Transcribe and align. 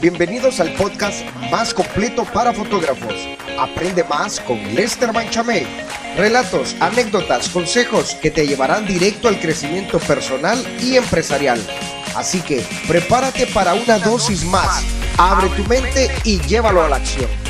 Bienvenidos 0.00 0.60
al 0.60 0.72
podcast 0.74 1.24
más 1.50 1.74
completo 1.74 2.24
para 2.24 2.52
fotógrafos. 2.52 3.14
Aprende 3.58 4.04
más 4.04 4.38
con 4.40 4.56
Lester 4.74 5.12
Manchamé. 5.12 5.66
Relatos, 6.16 6.76
anécdotas, 6.78 7.48
consejos 7.48 8.14
que 8.14 8.30
te 8.30 8.46
llevarán 8.46 8.86
directo 8.86 9.26
al 9.26 9.40
crecimiento 9.40 9.98
personal 9.98 10.64
y 10.80 10.96
empresarial. 10.96 11.60
Así 12.14 12.40
que 12.40 12.64
prepárate 12.86 13.46
para 13.48 13.74
una 13.74 13.98
dosis 13.98 14.44
más. 14.44 14.84
Abre 15.16 15.48
tu 15.50 15.64
mente 15.64 16.08
y 16.24 16.40
llévalo 16.42 16.82
a 16.84 16.88
la 16.88 16.96
acción. 16.96 17.47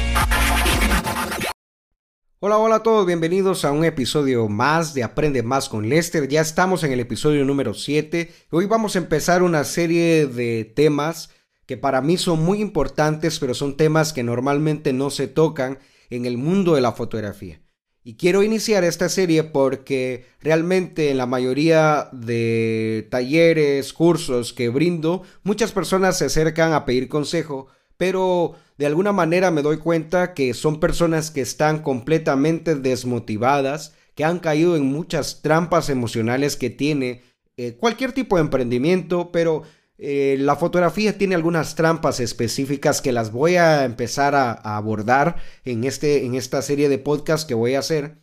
Hola, 2.41 2.59
hola 2.59 2.77
a 2.77 2.83
todos, 2.85 3.05
bienvenidos 3.05 3.65
a 3.65 3.73
un 3.73 3.85
episodio 3.85 4.47
más 4.47 4.95
de 4.95 5.03
Aprende 5.03 5.43
más 5.43 5.69
con 5.69 5.89
Lester. 5.89 6.29
Ya 6.29 6.41
estamos 6.41 6.85
en 6.85 6.93
el 6.93 7.01
episodio 7.01 7.45
número 7.45 7.75
7. 7.75 8.31
Hoy 8.53 8.67
vamos 8.67 8.95
a 8.95 9.01
empezar 9.01 9.43
una 9.43 9.65
serie 9.65 10.29
de 10.29 10.65
temas 10.65 11.31
que 11.67 11.77
para 11.77 12.01
mí 12.01 12.17
son 12.17 12.45
muy 12.45 12.61
importantes, 12.61 13.41
pero 13.41 13.55
son 13.55 13.77
temas 13.77 14.13
que 14.13 14.23
normalmente 14.23 14.93
no 14.93 15.11
se 15.11 15.27
tocan 15.27 15.81
en 16.11 16.27
el 16.27 16.39
mundo 16.39 16.77
de 16.77 16.81
la 16.81 16.93
fotografía. 16.93 17.61
Y 18.05 18.17
quiero 18.17 18.45
iniciar 18.45 18.85
esta 18.85 19.09
serie 19.09 19.43
porque 19.43 20.25
realmente 20.39 21.11
en 21.11 21.19
la 21.19 21.27
mayoría 21.27 22.09
de 22.13 23.09
talleres, 23.11 23.93
cursos 23.93 24.53
que 24.53 24.69
brindo, 24.69 25.25
muchas 25.43 25.73
personas 25.73 26.17
se 26.17 26.27
acercan 26.27 26.73
a 26.73 26.85
pedir 26.85 27.09
consejo, 27.09 27.67
pero 27.97 28.55
de 28.79 28.87
alguna 28.87 29.13
manera 29.13 29.51
me 29.51 29.63
doy 29.63 29.79
cuenta 29.79 30.35
que 30.35 30.55
son 30.55 30.79
personas 30.79 31.31
que 31.33 31.41
están 31.41 31.83
completamente 31.83 32.77
desmotivadas, 32.77 33.95
que 34.15 34.25
han 34.25 34.39
caído 34.39 34.77
en 34.77 34.87
muchas 34.87 35.43
trampas 35.43 35.91
emocionales 35.91 36.57
que 36.57 36.71
tiene 36.71 37.23
eh, 37.57 37.77
cualquier 37.77 38.13
tipo 38.13 38.37
de 38.37 38.43
emprendimiento, 38.43 39.33
pero 39.33 39.65
eh, 39.99 40.37
la 40.39 40.55
fotografía 40.55 41.19
tiene 41.19 41.35
algunas 41.35 41.75
trampas 41.75 42.21
específicas 42.21 43.03
que 43.03 43.11
las 43.11 43.33
voy 43.33 43.57
a 43.57 43.85
empezar 43.85 44.37
a, 44.37 44.53
abordar 44.53 45.37
en, 45.65 45.83
este, 45.83 46.25
en 46.25 46.37
esta 46.37 46.63
serie 46.63 46.89
de 46.89 46.99
podcast 46.99 47.49
que 47.49 47.55
voy 47.55 47.75
a 47.75 47.81
hacer. 47.81 48.19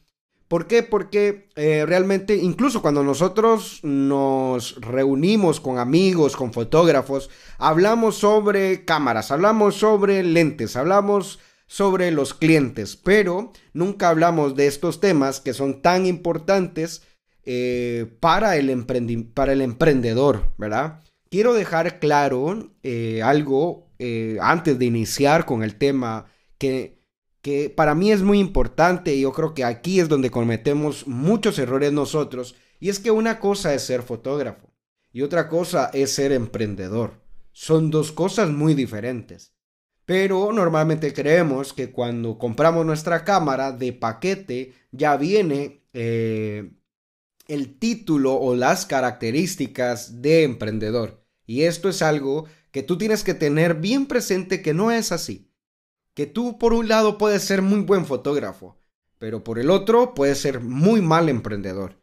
¿Por 0.48 0.68
qué? 0.68 0.84
Porque 0.84 1.50
eh, 1.56 1.86
realmente, 1.88 2.36
incluso 2.36 2.82
cuando 2.82 3.04
nosotros 3.04 3.80
nos 3.82 4.80
reunimos 4.80 5.60
con 5.60 5.80
amigos, 5.80 6.36
con 6.36 6.54
fotógrafos, 6.54 7.32
hablamos 7.58 8.18
sobre 8.18 8.86
cámaras, 8.86 9.32
hablamos 9.32 9.76
sobre 9.76 10.22
lentes, 10.22 10.76
hablamos 10.76 11.40
sobre 11.66 12.12
los 12.12 12.36
clientes, 12.36 12.96
pero 12.96 13.54
nunca 13.74 14.10
hablamos 14.10 14.56
de 14.56 14.68
estos 14.68 15.00
temas 15.00 15.42
que 15.42 15.54
son 15.54 15.82
tan 15.82 16.06
importantes 16.06 17.02
eh, 17.44 18.06
para, 18.20 18.56
el 18.56 18.86
para 19.34 19.54
el 19.54 19.62
emprendedor, 19.62 20.52
¿verdad? 20.58 21.02
quiero 21.32 21.54
dejar 21.54 22.00
claro 22.00 22.72
eh, 22.84 23.22
algo 23.24 23.90
antes 24.42 24.78
de 24.78 24.86
iniciar 24.86 25.46
con 25.46 25.64
el 25.64 25.76
tema 25.78 26.26
que, 26.58 26.95
que 27.46 27.70
para 27.70 27.94
mí 27.94 28.12
es 28.12 28.24
muy 28.24 28.40
importante 28.40 29.14
y 29.14 29.22
yo 29.22 29.32
creo 29.32 29.54
que 29.54 29.64
aquí 29.64 30.00
es 30.00 30.10
donde 30.10 30.32
cometemos 30.32 31.06
muchos 31.06 31.60
errores 31.60 31.94
nosotros 31.94 32.56
y 32.80 32.90
es 32.90 32.98
que 32.98 33.12
una 33.12 33.40
cosa 33.40 33.76
es 33.76 33.84
ser 33.84 34.02
fotógrafo 34.02 34.74
y 35.14 35.22
otra 35.22 35.48
cosa 35.48 35.92
es 35.94 36.12
ser 36.12 36.32
emprendedor. 36.32 37.22
Son 37.52 37.92
dos 37.92 38.12
cosas 38.12 38.50
muy 38.50 38.74
diferentes. 38.74 39.54
Pero 40.06 40.52
normalmente 40.54 41.14
creemos 41.14 41.72
que 41.72 41.92
cuando 41.92 42.40
compramos 42.40 42.84
nuestra 42.84 43.24
cámara 43.24 43.72
de 43.72 43.94
paquete 43.94 44.74
ya 44.92 45.16
viene 45.16 45.84
eh, 45.94 46.72
el 47.48 47.78
título 47.78 48.34
o 48.34 48.56
las 48.56 48.88
características 48.88 50.24
de 50.24 50.46
emprendedor. 50.46 51.24
Y 51.46 51.62
esto 51.62 51.90
es 51.90 52.02
algo 52.02 52.46
que 52.72 52.82
tú 52.82 52.98
tienes 52.98 53.24
que 53.24 53.36
tener 53.36 53.76
bien 53.76 54.08
presente 54.08 54.64
que 54.64 54.74
no 54.74 54.90
es 54.90 55.12
así. 55.12 55.45
Que 56.16 56.26
tú 56.26 56.58
por 56.58 56.74
un 56.74 56.88
lado 56.88 57.20
puedes 57.20 57.44
ser 57.44 57.62
muy 57.62 57.82
buen 57.82 58.06
fotógrafo, 58.06 58.78
pero 59.20 59.44
por 59.44 59.60
el 59.60 59.70
otro 59.70 60.16
puedes 60.16 60.40
ser 60.40 60.62
muy 60.62 61.02
mal 61.02 61.30
emprendedor. 61.30 62.02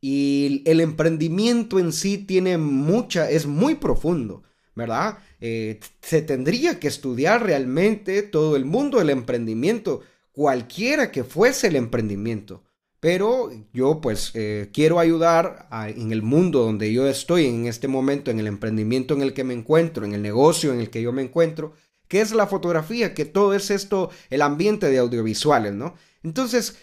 Y 0.00 0.62
el 0.66 0.80
emprendimiento 0.80 1.78
en 1.78 1.92
sí 1.92 2.18
tiene 2.18 2.58
mucha, 2.58 3.30
es 3.30 3.46
muy 3.46 3.76
profundo, 3.76 4.42
¿verdad? 4.74 5.18
Eh, 5.40 5.80
se 6.02 6.20
tendría 6.20 6.78
que 6.78 6.88
estudiar 6.88 7.42
realmente 7.42 8.22
todo 8.22 8.54
el 8.56 8.66
mundo 8.66 8.98
del 8.98 9.08
emprendimiento, 9.08 10.02
cualquiera 10.30 11.10
que 11.10 11.24
fuese 11.24 11.68
el 11.68 11.76
emprendimiento. 11.76 12.64
Pero 13.00 13.50
yo 13.72 14.00
pues 14.00 14.30
eh, 14.34 14.70
quiero 14.72 14.98
ayudar 14.98 15.68
en 15.94 16.12
el 16.12 16.22
mundo 16.22 16.60
donde 16.60 16.92
yo 16.92 17.06
estoy 17.06 17.46
en 17.46 17.66
este 17.66 17.86
momento, 17.88 18.30
en 18.30 18.40
el 18.40 18.46
emprendimiento 18.46 19.14
en 19.14 19.22
el 19.22 19.34
que 19.34 19.44
me 19.44 19.52
encuentro, 19.52 20.04
en 20.04 20.14
el 20.14 20.22
negocio 20.22 20.72
en 20.72 20.80
el 20.80 20.88
que 20.88 21.02
yo 21.02 21.12
me 21.12 21.22
encuentro, 21.22 21.74
que 22.08 22.20
es 22.20 22.32
la 22.32 22.46
fotografía, 22.46 23.14
que 23.14 23.24
todo 23.24 23.54
es 23.54 23.70
esto, 23.70 24.10
el 24.30 24.42
ambiente 24.42 24.90
de 24.90 24.98
audiovisuales, 24.98 25.74
¿no? 25.74 25.94
Entonces, 26.22 26.76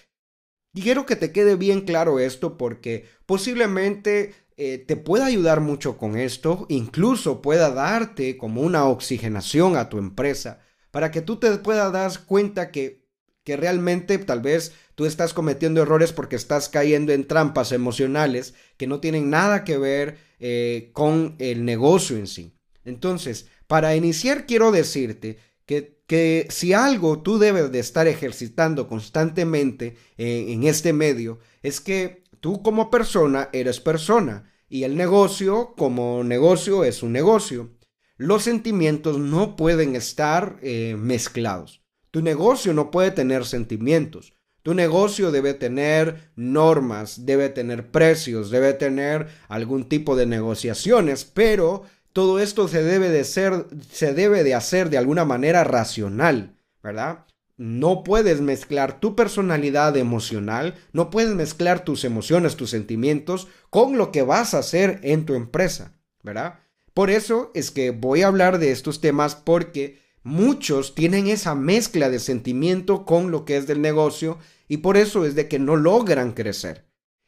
quiero 0.73 1.05
que 1.05 1.15
te 1.15 1.31
quede 1.31 1.55
bien 1.55 1.81
claro 1.81 2.19
esto 2.19 2.57
porque 2.57 3.05
posiblemente 3.25 4.33
eh, 4.57 4.77
te 4.77 4.95
pueda 4.97 5.25
ayudar 5.25 5.61
mucho 5.61 5.97
con 5.97 6.17
esto, 6.17 6.65
incluso 6.69 7.41
pueda 7.41 7.71
darte 7.71 8.37
como 8.37 8.61
una 8.61 8.85
oxigenación 8.85 9.75
a 9.75 9.89
tu 9.89 9.97
empresa 9.97 10.59
para 10.91 11.09
que 11.11 11.21
tú 11.21 11.37
te 11.37 11.49
puedas 11.57 11.91
dar 11.91 12.11
cuenta 12.25 12.71
que, 12.71 13.07
que 13.43 13.57
realmente 13.57 14.17
tal 14.19 14.41
vez 14.41 14.73
tú 14.95 15.05
estás 15.05 15.33
cometiendo 15.33 15.81
errores 15.81 16.13
porque 16.13 16.35
estás 16.35 16.69
cayendo 16.69 17.11
en 17.11 17.27
trampas 17.27 17.71
emocionales 17.71 18.53
que 18.77 18.87
no 18.87 18.99
tienen 18.99 19.29
nada 19.29 19.63
que 19.63 19.77
ver 19.77 20.17
eh, 20.39 20.91
con 20.93 21.35
el 21.39 21.65
negocio 21.65 22.17
en 22.17 22.27
sí. 22.27 22.53
Entonces, 22.83 23.47
para 23.71 23.95
iniciar 23.95 24.45
quiero 24.45 24.73
decirte 24.73 25.37
que, 25.65 26.03
que 26.05 26.45
si 26.49 26.73
algo 26.73 27.21
tú 27.21 27.39
debes 27.39 27.71
de 27.71 27.79
estar 27.79 28.05
ejercitando 28.05 28.85
constantemente 28.89 29.95
eh, 30.17 30.47
en 30.49 30.65
este 30.65 30.91
medio 30.91 31.39
es 31.63 31.79
que 31.79 32.25
tú 32.41 32.61
como 32.63 32.91
persona 32.91 33.47
eres 33.53 33.79
persona 33.79 34.51
y 34.67 34.83
el 34.83 34.97
negocio 34.97 35.73
como 35.77 36.21
negocio 36.25 36.83
es 36.83 37.01
un 37.01 37.13
negocio. 37.13 37.69
Los 38.17 38.43
sentimientos 38.43 39.19
no 39.19 39.55
pueden 39.55 39.95
estar 39.95 40.57
eh, 40.61 40.97
mezclados. 40.99 41.81
Tu 42.11 42.21
negocio 42.21 42.73
no 42.73 42.91
puede 42.91 43.11
tener 43.11 43.45
sentimientos. 43.45 44.33
Tu 44.63 44.73
negocio 44.73 45.31
debe 45.31 45.53
tener 45.53 46.29
normas, 46.35 47.25
debe 47.25 47.47
tener 47.47 47.89
precios, 47.89 48.51
debe 48.51 48.73
tener 48.73 49.27
algún 49.47 49.87
tipo 49.87 50.17
de 50.17 50.25
negociaciones, 50.25 51.23
pero 51.23 51.83
todo 52.13 52.39
esto 52.39 52.67
se 52.67 52.83
debe 52.83 53.09
de 53.09 53.23
ser, 53.23 53.65
se 53.91 54.13
debe 54.13 54.43
de 54.43 54.55
hacer 54.55 54.89
de 54.89 54.97
alguna 54.97 55.25
manera 55.25 55.63
racional, 55.63 56.55
¿verdad? 56.83 57.25
No 57.57 58.03
puedes 58.03 58.41
mezclar 58.41 58.99
tu 58.99 59.15
personalidad 59.15 59.95
emocional, 59.97 60.75
no 60.93 61.09
puedes 61.09 61.35
mezclar 61.35 61.83
tus 61.85 62.03
emociones, 62.03 62.55
tus 62.55 62.71
sentimientos 62.71 63.47
con 63.69 63.97
lo 63.97 64.11
que 64.11 64.23
vas 64.23 64.53
a 64.53 64.59
hacer 64.59 64.99
en 65.03 65.25
tu 65.25 65.35
empresa, 65.35 65.93
¿verdad? 66.23 66.59
Por 66.93 67.09
eso 67.09 67.51
es 67.53 67.71
que 67.71 67.91
voy 67.91 68.23
a 68.23 68.27
hablar 68.27 68.57
de 68.57 68.71
estos 68.71 68.99
temas 68.99 69.35
porque 69.35 70.01
Muchos 70.23 70.93
tienen 70.93 71.27
esa 71.27 71.55
mezcla 71.55 72.11
de 72.11 72.19
sentimiento 72.19 73.05
con 73.05 73.31
lo 73.31 73.43
que 73.43 73.57
es 73.57 73.65
del 73.65 73.81
negocio 73.81 74.37
y 74.67 74.77
por 74.77 74.95
eso 74.95 75.25
es 75.25 75.33
de 75.33 75.47
que 75.47 75.57
no 75.57 75.75
logran 75.75 76.33
crecer. 76.33 76.85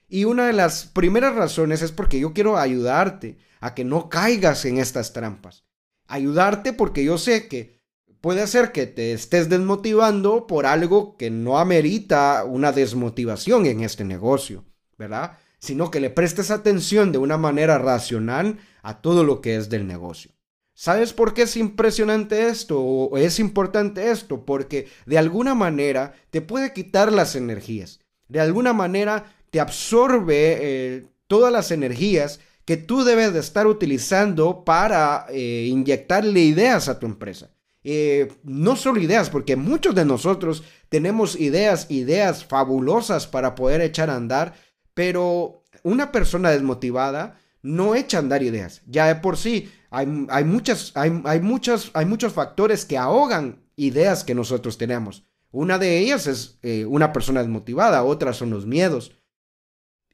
Y 0.08 0.26
una 0.26 0.48
de 0.48 0.54
las 0.54 0.86
primeras 0.86 1.36
razones 1.36 1.82
es 1.82 1.92
porque 1.92 2.20
yo 2.20 2.34
quiero 2.34 2.58
ayudarte 2.58 3.38
a 3.60 3.74
que 3.74 3.84
no 3.84 4.10
caigas 4.10 4.66
en 4.66 4.78
estas 4.78 5.14
trampas. 5.14 5.64
Ayudarte 6.08 6.74
porque 6.74 7.04
yo 7.04 7.18
sé 7.18 7.48
que 7.48 7.82
puede 8.22 8.46
ser 8.48 8.72
que 8.72 8.88
te 8.88 9.14
estés 9.14 9.50
desmotivando 9.50 10.48
por 10.48 10.66
algo 10.66 11.18
que 11.18 11.30
no 11.30 11.60
amerita 11.60 12.44
una 12.46 12.72
desmotivación 12.72 13.66
en 13.66 13.82
este 13.82 14.06
negocio, 14.06 14.66
¿verdad? 14.98 15.38
Sino 15.60 15.92
que 15.92 16.00
le 16.00 16.10
prestes 16.10 16.52
atención 16.52 17.12
de 17.12 17.18
una 17.18 17.38
manera 17.38 17.78
racional 17.80 18.60
a 18.82 19.02
todo 19.02 19.24
lo 19.24 19.42
que 19.42 19.56
es 19.56 19.70
del 19.70 19.88
negocio. 19.88 20.32
¿Sabes 20.74 21.14
por 21.14 21.34
qué 21.34 21.44
es 21.44 21.56
impresionante 21.56 22.48
esto 22.48 22.82
o 22.82 23.18
es 23.18 23.40
importante 23.40 24.10
esto? 24.10 24.44
Porque 24.44 24.88
de 25.06 25.18
alguna 25.18 25.54
manera 25.54 26.14
te 26.32 26.42
puede 26.42 26.74
quitar 26.74 27.12
las 27.12 27.36
energías. 27.36 28.00
De 28.28 28.40
alguna 28.40 28.74
manera 28.74 29.36
te 29.54 29.60
absorbe 29.60 30.58
eh, 30.62 31.06
todas 31.28 31.54
las 31.54 31.70
energías 31.70 32.40
que 32.66 32.76
tú 32.76 33.04
debes 33.04 33.34
de 33.34 33.40
estar 33.40 33.68
utilizando 33.68 34.66
para 34.66 35.28
eh, 35.30 35.68
inyectarle 35.70 36.40
ideas 36.40 36.90
a 36.90 36.98
tu 36.98 37.06
empresa. 37.06 37.52
Eh, 37.84 38.32
no 38.44 38.76
solo 38.76 39.00
ideas, 39.00 39.30
porque 39.30 39.56
muchos 39.56 39.94
de 39.94 40.06
nosotros 40.06 40.64
tenemos 40.90 41.40
ideas, 41.40 41.86
ideas 41.92 42.44
fabulosas 42.44 43.28
para 43.28 43.54
poder 43.54 43.82
echar 43.82 44.10
a 44.10 44.16
andar, 44.16 44.56
pero 44.96 45.64
una 45.84 46.12
persona 46.12 46.50
desmotivada 46.50 47.40
no 47.62 47.94
echa 47.94 48.18
a 48.18 48.22
andar 48.22 48.42
ideas. 48.42 48.82
Ya 48.88 49.06
de 49.06 49.18
por 49.18 49.38
sí 49.38 49.72
hay, 49.92 50.08
muchas, 50.08 50.94
hay, 50.96 51.22
hay, 51.26 51.42
muchas, 51.42 51.92
hay 51.94 52.08
muchos 52.08 52.34
factores 52.34 52.86
que 52.86 52.98
ahogan 52.98 53.62
ideas 53.76 54.24
que 54.24 54.34
nosotros 54.34 54.80
tenemos. 54.80 55.28
Una 55.52 55.78
de 55.78 56.00
ellas 56.00 56.26
es 56.26 56.58
una 56.88 57.14
persona 57.14 57.42
desmotivada, 57.42 58.04
otras 58.04 58.38
son 58.38 58.50
los 58.50 58.66
miedos. 58.66 59.12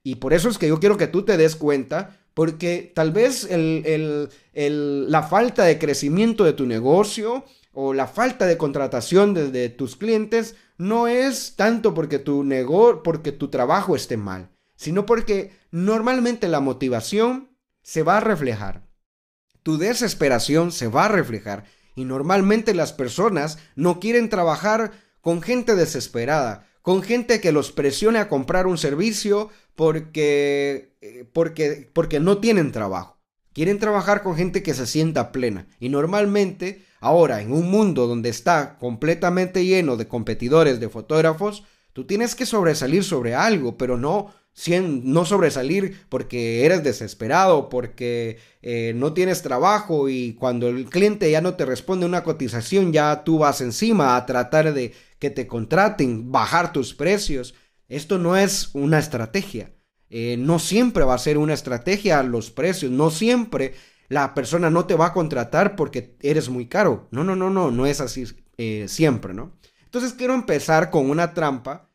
Y 0.03 0.15
por 0.15 0.33
eso 0.33 0.49
es 0.49 0.57
que 0.57 0.67
yo 0.67 0.79
quiero 0.79 0.97
que 0.97 1.07
tú 1.07 1.23
te 1.23 1.37
des 1.37 1.55
cuenta 1.55 2.17
Porque 2.33 2.91
tal 2.95 3.11
vez 3.11 3.47
la 3.51 5.23
falta 5.23 5.63
de 5.65 5.77
crecimiento 5.77 6.45
de 6.45 6.53
tu 6.53 6.65
negocio 6.65 7.43
o 7.73 7.93
la 7.93 8.07
falta 8.07 8.45
de 8.45 8.57
contratación 8.57 9.33
de, 9.33 9.69
tus 9.69 9.95
clientes 9.95 10.55
no 10.77 11.07
es 11.07 11.55
tanto 11.55 11.93
porque 11.93 12.19
tu, 12.19 12.47
porque 13.03 13.31
tu 13.31 13.49
trabajo 13.49 13.95
esté 13.95 14.15
mal, 14.17 14.49
sino 14.75 15.05
porque 15.05 15.51
normalmente 15.71 16.47
la 16.47 16.61
motivación 16.61 17.49
se 17.81 18.03
va 18.03 18.17
a 18.17 18.21
reflejar. 18.21 18.87
Tu 19.61 19.77
desesperación 19.77 20.71
se 20.71 20.87
va 20.87 21.05
a 21.05 21.09
reflejar 21.09 21.65
y 21.95 22.05
normalmente 22.05 22.73
las 22.73 22.93
personas 22.93 23.59
no 23.75 23.99
quieren 23.99 24.29
trabajar 24.29 24.93
con 25.21 25.41
gente 25.41 25.75
desesperada, 25.75 26.67
con 26.81 27.03
gente 27.03 27.41
que 27.41 27.51
los 27.51 27.71
presione 27.71 28.19
a 28.19 28.29
comprar 28.29 28.67
un 28.67 28.77
servicio 28.77 29.49
porque, 29.79 30.97
eh, 30.99 31.23
porque, 31.31 31.89
porque 31.93 32.19
no 32.19 32.39
tienen 32.39 32.73
trabajo. 32.73 33.17
Quieren 33.53 33.79
trabajar 33.79 34.23
con 34.23 34.35
gente 34.35 34.61
que 34.61 34.73
se 34.73 34.85
sienta 34.85 35.31
plena. 35.31 35.67
Y 35.79 35.87
normalmente, 35.87 36.83
ahora, 36.99 37.41
en 37.41 37.53
un 37.53 37.71
mundo 37.71 38.05
donde 38.05 38.27
está 38.27 38.77
completamente 38.77 39.63
lleno 39.65 39.95
de 39.95 40.09
competidores, 40.09 40.81
de 40.81 40.89
fotógrafos, 40.89 41.63
tú 41.93 42.03
tienes 42.03 42.35
que 42.35 42.45
sobresalir 42.45 43.05
sobre 43.05 43.35
algo, 43.35 43.77
pero 43.77 43.95
no 43.95 44.33
no 44.81 45.23
sobresalir 45.23 45.95
porque 46.09 46.65
eres 46.65 46.83
desesperado, 46.83 47.69
porque 47.69 48.37
eh, 48.61 48.91
no 48.97 49.13
tienes 49.13 49.41
trabajo 49.41 50.09
y 50.09 50.33
cuando 50.33 50.67
el 50.67 50.89
cliente 50.89 51.31
ya 51.31 51.39
no 51.39 51.53
te 51.53 51.63
responde 51.63 52.05
una 52.05 52.23
cotización, 52.25 52.91
ya 52.91 53.23
tú 53.23 53.37
vas 53.37 53.61
encima 53.61 54.17
a 54.17 54.25
tratar 54.25 54.73
de 54.73 54.93
que 55.19 55.29
te 55.29 55.47
contraten, 55.47 56.33
bajar 56.33 56.73
tus 56.73 56.93
precios. 56.93 57.53
Esto 57.89 58.17
no 58.17 58.37
es 58.37 58.69
una 58.73 58.99
estrategia. 58.99 59.73
Eh, 60.09 60.37
no 60.37 60.57
siempre 60.59 61.03
va 61.03 61.15
a 61.15 61.19
ser 61.19 61.37
una 61.37 61.53
estrategia 61.53 62.23
los 62.23 62.49
precios, 62.49 62.91
no 62.91 63.11
siempre 63.11 63.73
la 64.07 64.33
persona 64.33 64.69
no 64.69 64.85
te 64.85 64.95
va 64.95 65.07
a 65.07 65.13
contratar 65.13 65.75
porque 65.75 66.15
eres 66.21 66.49
muy 66.49 66.67
caro. 66.67 67.07
No, 67.11 67.23
no, 67.23 67.35
no, 67.35 67.49
no, 67.49 67.69
no 67.69 67.85
es 67.85 67.99
así 67.99 68.25
eh, 68.57 68.85
siempre, 68.87 69.33
¿no? 69.33 69.57
Entonces 69.83 70.13
quiero 70.13 70.33
empezar 70.33 70.89
con 70.89 71.09
una 71.09 71.33
trampa 71.33 71.89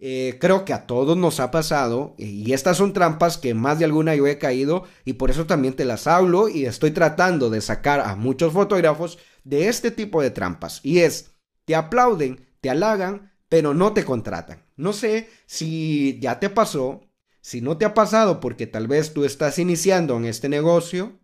eh, 0.00 0.38
creo 0.40 0.64
que 0.64 0.72
a 0.72 0.86
todos 0.86 1.16
nos 1.16 1.40
ha 1.40 1.50
pasado 1.50 2.14
y 2.18 2.52
estas 2.52 2.76
son 2.76 2.92
trampas 2.92 3.36
que 3.36 3.52
más 3.54 3.80
de 3.80 3.84
alguna 3.84 4.14
yo 4.14 4.28
he 4.28 4.38
caído 4.38 4.84
y 5.04 5.14
por 5.14 5.28
eso 5.28 5.46
también 5.46 5.74
te 5.74 5.84
las 5.84 6.06
hablo 6.06 6.48
y 6.48 6.66
estoy 6.66 6.92
tratando 6.92 7.50
de 7.50 7.60
sacar 7.60 8.00
a 8.00 8.14
muchos 8.14 8.52
fotógrafos 8.52 9.18
de 9.42 9.66
este 9.66 9.90
tipo 9.90 10.22
de 10.22 10.30
trampas 10.30 10.78
y 10.84 11.00
es 11.00 11.32
te 11.64 11.74
aplauden, 11.74 12.46
te 12.60 12.70
halagan, 12.70 13.32
pero 13.48 13.74
no 13.74 13.92
te 13.92 14.04
contratan. 14.04 14.64
No 14.76 14.92
sé 14.92 15.28
si 15.46 16.18
ya 16.20 16.38
te 16.38 16.50
pasó, 16.50 17.00
si 17.40 17.60
no 17.60 17.76
te 17.76 17.84
ha 17.84 17.94
pasado 17.94 18.40
porque 18.40 18.66
tal 18.66 18.88
vez 18.88 19.14
tú 19.14 19.24
estás 19.24 19.58
iniciando 19.58 20.16
en 20.16 20.26
este 20.26 20.48
negocio 20.48 21.18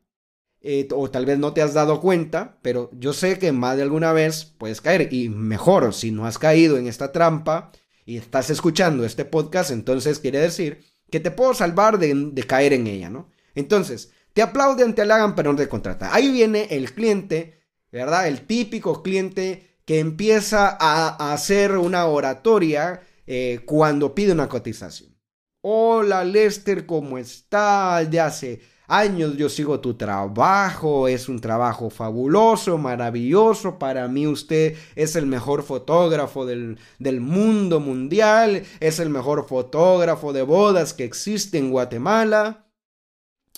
eh, 0.60 0.88
o 0.92 1.10
tal 1.10 1.26
vez 1.26 1.38
no 1.38 1.52
te 1.52 1.60
has 1.60 1.74
dado 1.74 2.00
cuenta, 2.00 2.58
pero 2.62 2.90
yo 2.94 3.12
sé 3.12 3.38
que 3.38 3.52
más 3.52 3.76
de 3.76 3.82
alguna 3.82 4.14
vez 4.14 4.46
puedes 4.56 4.80
caer 4.80 5.12
y 5.12 5.28
mejor 5.28 5.92
si 5.92 6.10
no 6.10 6.24
has 6.24 6.38
caído 6.38 6.78
en 6.78 6.86
esta 6.86 7.12
trampa 7.12 7.70
y 8.06 8.16
estás 8.16 8.48
escuchando 8.48 9.04
este 9.04 9.26
podcast, 9.26 9.70
entonces 9.70 10.18
quiere 10.18 10.38
decir 10.38 10.82
que 11.10 11.20
te 11.20 11.30
puedo 11.30 11.52
salvar 11.52 11.98
de, 11.98 12.44
caer 12.46 12.72
en 12.72 12.86
ella, 12.86 13.10
¿no? 13.10 13.28
Entonces, 13.54 14.10
te 14.32 14.42
aplauden, 14.42 14.94
te 14.94 15.02
halagan, 15.02 15.34
pero 15.34 15.52
no 15.52 15.58
te 15.58 15.68
contratan. 15.68 16.08
Ahí 16.12 16.32
viene 16.32 16.66
el 16.70 16.92
cliente, 16.92 17.60
¿verdad? 17.92 18.26
El 18.26 18.46
típico 18.46 19.02
cliente 19.02 19.73
que 19.84 20.00
empieza 20.00 20.76
a, 20.81 21.32
hacer 21.32 21.76
una 21.76 22.06
oratoria 22.06 23.02
eh, 23.26 23.60
cuando 23.66 24.14
pide 24.14 24.32
una 24.32 24.48
cotización. 24.48 25.14
Hola 25.60 26.25
Lester, 26.25 26.86
¿cómo 26.86 27.19
estás? 27.19 28.10
Ya 28.10 28.26
hace 28.26 28.60
años 28.86 29.36
yo 29.36 29.48
sigo 29.48 29.81
tu 29.81 29.94
trabajo, 29.94 31.08
es 31.08 31.28
un 31.28 31.40
trabajo 31.40 31.88
fabuloso, 31.90 32.76
maravilloso, 32.76 33.78
para 33.78 34.06
mí 34.08 34.26
usted 34.26 34.76
es 34.94 35.16
el 35.16 35.26
mejor 35.26 35.62
fotógrafo 35.62 36.44
del, 36.44 36.78
mundo 37.20 37.81
mundial, 37.81 38.64
es 38.81 38.98
el 38.98 39.08
mejor 39.08 39.46
fotógrafo 39.48 40.32
de 40.32 40.42
bodas 40.42 40.92
que 40.92 41.04
existe 41.04 41.58
en 41.58 41.70
Guatemala. 41.70 42.60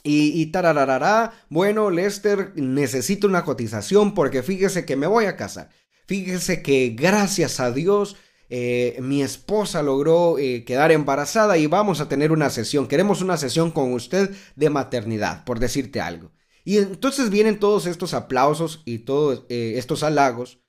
Y, 0.05 0.41
y 0.41 0.53
tarararará, 0.53 1.33
bueno, 1.49 1.91
Lester, 1.91 2.53
necesito 2.55 3.27
una 3.27 3.45
cotización 3.45 4.15
porque 4.15 4.45
fíjese 4.45 4.87
que 4.87 4.95
me 4.95 5.09
voy 5.09 5.25
a 5.25 5.37
casar. 5.37 5.71
Fíjese 6.07 6.63
que 6.63 6.95
gracias 6.97 7.61
a 7.61 7.73
Dios 7.73 8.17
eh, 8.49 8.97
mi 9.03 9.23
esposa 9.23 9.83
logró 9.83 10.39
eh, 10.39 10.65
quedar 10.65 10.93
embarazada 10.93 11.59
y 11.59 11.67
vamos 11.67 12.01
a 12.01 12.09
tener 12.09 12.31
una 12.33 12.51
sesión. 12.51 12.87
Queremos 12.87 13.21
una 13.23 13.37
sesión 13.37 13.71
con 13.73 13.93
usted 13.93 14.31
de 14.55 14.71
maternidad, 14.71 15.45
por 15.45 15.59
decirte 15.59 16.01
algo. 16.01 16.31
Y 16.65 16.79
entonces 16.79 17.31
vienen 17.31 17.59
todos 17.59 17.87
estos 17.87 18.15
aplausos 18.15 18.83
y 18.85 18.99
todos 19.01 19.45
eh, 19.49 19.75
estos 19.77 20.03
halagos 20.03 20.61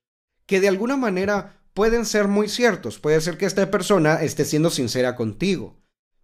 que 0.46 0.60
de 0.60 0.70
alguna 0.70 0.98
manera 0.98 1.62
pueden 1.74 2.06
ser 2.06 2.28
muy 2.28 2.50
ciertos. 2.50 3.00
Puede 3.00 3.22
ser 3.22 3.38
que 3.38 3.46
esta 3.46 3.70
persona 3.70 4.24
esté 4.24 4.46
siendo 4.46 4.70
sincera 4.70 5.16
contigo. 5.16 5.80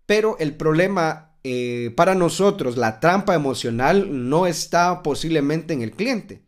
Pero 0.06 0.38
el 0.40 0.56
problema 0.56 1.30
para 1.98 2.16
nosotros, 2.16 2.78
la 2.78 3.02
trampa 3.02 3.36
emocional, 3.36 4.30
no 4.30 4.48
está 4.48 5.04
posiblemente 5.04 5.74
en 5.74 5.82
el 5.82 5.92
cliente 5.92 6.42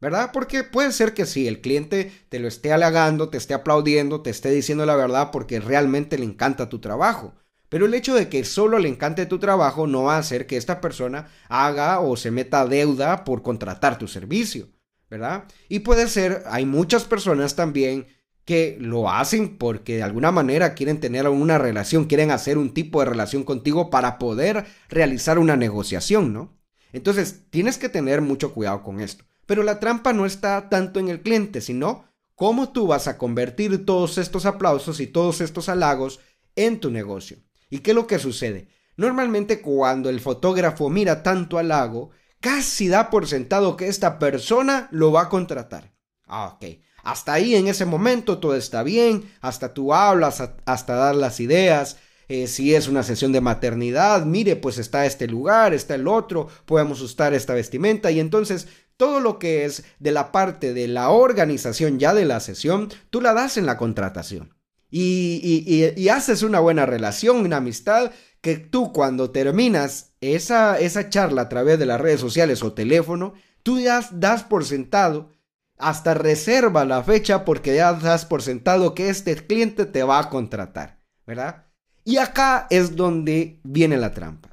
¿Verdad? 0.00 0.30
Porque 0.32 0.62
puede 0.62 0.92
ser 0.92 1.12
que 1.12 1.26
sí, 1.26 1.48
el 1.48 1.60
cliente 1.60 2.12
te 2.28 2.38
lo 2.38 2.46
esté 2.46 2.72
halagando, 2.72 3.30
te 3.30 3.38
esté 3.38 3.54
aplaudiendo, 3.54 4.22
te 4.22 4.30
esté 4.30 4.50
diciendo 4.50 4.86
la 4.86 4.94
verdad 4.94 5.30
porque 5.32 5.58
realmente 5.58 6.18
le 6.18 6.24
encanta 6.24 6.68
tu 6.68 6.78
trabajo. 6.78 7.34
Pero 7.68 7.86
el 7.86 7.94
hecho 7.94 8.14
de 8.14 8.28
que 8.28 8.44
solo 8.44 8.78
le 8.78 8.88
encante 8.88 9.26
tu 9.26 9.38
trabajo 9.38 9.86
no 9.86 10.04
va 10.04 10.16
a 10.16 10.20
hacer 10.20 10.46
que 10.46 10.56
esta 10.56 10.80
persona 10.80 11.28
haga 11.48 12.00
o 12.00 12.16
se 12.16 12.30
meta 12.30 12.66
deuda 12.66 13.24
por 13.24 13.42
contratar 13.42 13.98
tu 13.98 14.08
servicio, 14.08 14.68
¿verdad? 15.10 15.44
Y 15.68 15.80
puede 15.80 16.08
ser, 16.08 16.44
hay 16.46 16.64
muchas 16.64 17.04
personas 17.04 17.56
también 17.56 18.06
que 18.44 18.78
lo 18.80 19.10
hacen 19.10 19.58
porque 19.58 19.96
de 19.96 20.02
alguna 20.04 20.32
manera 20.32 20.74
quieren 20.74 21.00
tener 21.00 21.28
una 21.28 21.58
relación, 21.58 22.06
quieren 22.06 22.30
hacer 22.30 22.56
un 22.56 22.72
tipo 22.72 23.00
de 23.00 23.06
relación 23.06 23.44
contigo 23.44 23.90
para 23.90 24.18
poder 24.18 24.64
realizar 24.88 25.38
una 25.38 25.56
negociación, 25.56 26.32
¿no? 26.32 26.56
Entonces, 26.94 27.42
tienes 27.50 27.76
que 27.76 27.90
tener 27.90 28.22
mucho 28.22 28.54
cuidado 28.54 28.82
con 28.82 29.00
esto. 29.00 29.26
Pero 29.48 29.62
la 29.62 29.80
trampa 29.80 30.12
no 30.12 30.26
está 30.26 30.68
tanto 30.68 31.00
en 31.00 31.08
el 31.08 31.22
cliente, 31.22 31.62
sino 31.62 32.04
cómo 32.34 32.70
tú 32.70 32.86
vas 32.86 33.08
a 33.08 33.16
convertir 33.16 33.86
todos 33.86 34.18
estos 34.18 34.44
aplausos 34.44 35.00
y 35.00 35.06
todos 35.06 35.40
estos 35.40 35.70
halagos 35.70 36.20
en 36.54 36.80
tu 36.80 36.90
negocio. 36.90 37.38
¿Y 37.70 37.78
qué 37.78 37.92
es 37.92 37.94
lo 37.94 38.06
que 38.06 38.18
sucede? 38.18 38.68
Normalmente 38.98 39.62
cuando 39.62 40.10
el 40.10 40.20
fotógrafo 40.20 40.90
mira 40.90 41.22
tanto 41.22 41.56
halago, 41.56 42.10
casi 42.40 42.88
da 42.88 43.08
por 43.08 43.26
sentado 43.26 43.74
que 43.78 43.88
esta 43.88 44.18
persona 44.18 44.86
lo 44.90 45.12
va 45.12 45.22
a 45.22 45.28
contratar. 45.30 45.94
Ah, 46.26 46.54
ok. 46.54 46.82
Hasta 47.02 47.32
ahí 47.32 47.54
en 47.54 47.68
ese 47.68 47.86
momento 47.86 48.40
todo 48.40 48.54
está 48.54 48.82
bien, 48.82 49.32
hasta 49.40 49.72
tú 49.72 49.94
hablas, 49.94 50.42
hasta 50.66 50.94
dar 50.94 51.14
las 51.14 51.40
ideas, 51.40 51.96
eh, 52.28 52.48
si 52.48 52.74
es 52.74 52.86
una 52.86 53.02
sesión 53.02 53.32
de 53.32 53.40
maternidad, 53.40 54.26
mire, 54.26 54.56
pues 54.56 54.76
está 54.76 55.06
este 55.06 55.26
lugar, 55.26 55.72
está 55.72 55.94
el 55.94 56.06
otro, 56.06 56.48
podemos 56.66 57.00
usar 57.00 57.32
esta 57.32 57.54
vestimenta 57.54 58.10
y 58.10 58.20
entonces 58.20 58.68
todo 58.98 59.20
lo 59.20 59.38
que 59.38 59.64
es 59.64 59.84
de 60.00 60.12
la 60.12 60.30
parte 60.32 60.74
de 60.74 60.88
la 60.88 61.08
organización 61.08 61.98
ya 61.98 62.12
de 62.12 62.26
la 62.26 62.40
sesión, 62.40 62.90
tú 63.08 63.22
la 63.22 63.32
das 63.32 63.56
en 63.56 63.64
la 63.64 63.78
contratación. 63.78 64.54
Y, 64.90 66.08
haces 66.08 66.42
una 66.42 66.60
buena 66.60 66.84
relación, 66.84 67.38
una 67.38 67.58
amistad, 67.58 68.10
que 68.40 68.56
tú 68.56 68.92
cuando 68.92 69.30
terminas 69.30 70.12
esa, 70.20 70.78
esa 70.78 71.08
charla 71.08 71.42
a 71.42 71.48
través 71.48 71.78
de 71.78 71.86
las 71.86 72.00
redes 72.00 72.20
sociales 72.20 72.62
o 72.62 72.72
teléfono, 72.72 73.34
tú 73.62 73.78
ya 73.78 74.06
das 74.12 74.42
por 74.42 74.64
sentado, 74.64 75.30
hasta 75.78 76.14
reserva 76.14 76.84
la 76.84 77.04
fecha 77.04 77.44
porque 77.44 77.76
ya 77.76 77.92
das 77.92 78.24
por 78.24 78.42
sentado 78.42 78.94
que 78.94 79.10
este 79.10 79.36
cliente 79.36 79.86
te 79.86 80.02
va 80.02 80.18
a 80.18 80.28
contratar, 80.28 80.98
¿verdad? 81.24 81.66
Y 82.04 82.16
acá 82.16 82.66
es 82.70 82.96
donde 82.96 83.60
viene 83.62 83.96
la 83.96 84.12
trampa. 84.12 84.50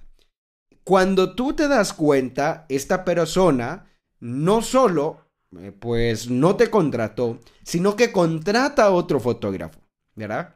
Cuando 0.83 1.33
tú 1.33 1.53
te 1.53 1.67
das 1.67 1.93
cuenta, 1.93 2.67
esta 2.69 3.03
persona 3.05 3.87
no 4.25 4.63
solo 4.63 5.21
eh, 5.59 5.71
pues 5.71 6.29
no 6.29 6.55
te 6.55 6.71
contrató, 6.71 7.39
sino 7.63 7.95
que 7.95 8.11
contrata 8.11 8.85
a 8.85 8.91
otro 8.91 9.19
fotógrafo, 9.19 9.79
¿verdad? 10.15 10.55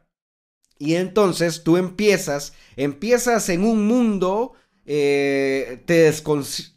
Y 0.76 0.94
entonces 0.96 1.62
tú 1.62 1.76
empiezas, 1.76 2.52
empiezas 2.76 3.48
en 3.48 3.64
un 3.64 3.86
mundo, 3.86 4.54
eh, 4.86 5.82
te, 5.86 6.12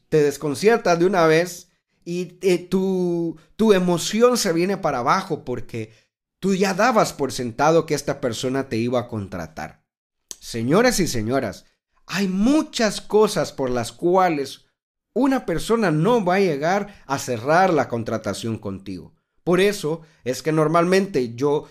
desconciertas 0.10 1.00
de 1.00 1.06
una 1.06 1.26
vez 1.26 1.70
y 2.06 2.38
eh, 2.42 2.60
tu, 2.60 3.38
tu 3.56 3.74
emoción 3.74 4.38
se 4.38 4.54
viene 4.54 4.78
para 4.78 5.00
abajo 5.00 5.44
porque 5.44 5.92
tú 6.40 6.54
ya 6.54 6.76
dabas 6.76 7.12
por 7.12 7.32
sentado 7.32 7.88
que 7.88 7.96
esta 7.96 8.22
persona 8.22 8.70
te 8.70 8.78
iba 8.78 9.00
a 9.00 9.08
contratar. 9.08 9.84
Señoras 10.40 11.00
y 11.00 11.08
señoras, 11.08 11.66
hay 12.06 12.28
muchas 12.28 13.02
cosas 13.02 13.52
por 13.52 13.72
las 13.72 13.92
cuales 13.92 14.66
una 15.14 15.46
persona 15.46 15.92
no 15.92 16.24
va 16.24 16.36
a 16.36 16.40
llegar 16.40 17.04
a 17.06 17.20
cerrar 17.20 17.74
la 17.74 17.88
contratación 17.88 18.58
contigo. 18.58 19.14
Por 19.44 19.60
eso 19.60 20.02
es 20.24 20.42
que 20.42 20.52
normalmente 20.52 21.36
yo 21.36 21.68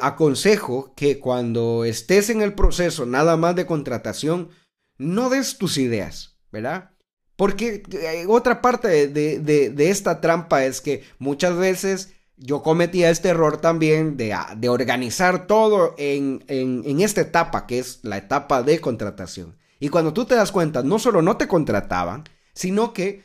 aconsejo 0.00 0.94
que 0.96 1.18
cuando 1.18 1.84
estés 1.84 2.30
en 2.30 2.42
el 2.42 2.54
proceso 2.54 3.06
nada 3.06 3.36
más 3.36 3.54
de 3.54 3.66
contratación, 3.66 4.50
no 4.98 5.30
des 5.30 5.58
tus 5.58 5.78
ideas, 5.78 6.36
¿verdad? 6.50 6.90
Porque 7.36 7.82
eh, 7.92 8.26
otra 8.28 8.60
parte 8.60 9.08
de, 9.08 9.74
esta 9.78 10.20
trampa 10.20 10.64
es 10.64 10.80
que 10.80 11.04
muchas 11.18 11.56
veces 11.56 12.12
yo 12.36 12.62
cometía 12.62 13.10
este 13.10 13.28
error 13.28 13.58
también 13.58 14.16
de, 14.16 14.32
ah, 14.32 14.58
organizar 14.68 15.46
todo 15.46 15.94
en, 15.96 16.44
en, 16.48 17.00
esta 17.00 17.20
etapa, 17.20 17.66
que 17.66 17.78
es 17.78 18.00
la 18.02 18.18
etapa 18.18 18.62
de 18.62 18.80
contratación. 18.80 19.56
Y 19.78 19.88
cuando 19.88 20.12
tú 20.12 20.24
te 20.24 20.34
das 20.34 20.52
cuenta, 20.52 20.82
no 20.82 20.98
solo 20.98 21.22
no 21.22 21.36
te 21.36 21.48
contrataban, 21.48 22.24
sino 22.54 22.92
que 22.92 23.24